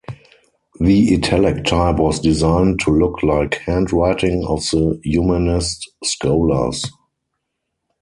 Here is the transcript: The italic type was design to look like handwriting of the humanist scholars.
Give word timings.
The 0.79 1.13
italic 1.13 1.63
type 1.65 1.97
was 1.99 2.19
design 2.19 2.77
to 2.79 2.89
look 2.89 3.21
like 3.21 3.59
handwriting 3.59 4.43
of 4.47 4.63
the 4.71 4.99
humanist 5.03 5.91
scholars. 6.03 6.83